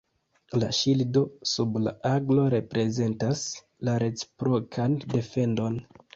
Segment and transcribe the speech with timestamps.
[0.61, 3.45] La ŝildo sub la aglo reprezentas
[3.91, 5.81] la reciprokan defendon.